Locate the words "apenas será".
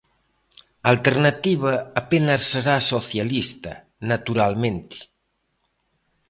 2.01-2.75